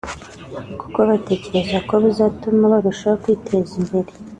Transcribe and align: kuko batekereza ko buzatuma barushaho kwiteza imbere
kuko 0.79 0.99
batekereza 1.09 1.77
ko 1.87 1.93
buzatuma 2.03 2.63
barushaho 2.73 3.15
kwiteza 3.23 3.71
imbere 3.81 4.11